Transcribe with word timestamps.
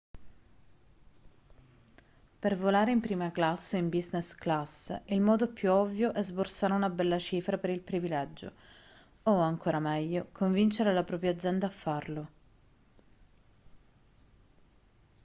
per 2.39 2.57
volare 2.57 2.89
in 2.89 3.01
prima 3.01 3.31
classe 3.31 3.75
o 3.77 3.79
in 3.79 3.89
business 3.89 4.33
class 4.33 4.99
il 5.05 5.21
modo 5.21 5.53
più 5.53 5.69
ovvio 5.71 6.11
è 6.11 6.23
sborsare 6.23 6.73
una 6.73 6.89
bella 6.89 7.19
cifra 7.19 7.59
per 7.59 7.69
il 7.69 7.81
privilegio 7.81 8.51
o 9.21 9.35
ancora 9.39 9.77
meglio 9.79 10.29
convincere 10.31 10.91
la 10.91 11.03
propria 11.03 11.29
azienda 11.29 11.67
a 11.67 11.69
farlo 11.69 12.27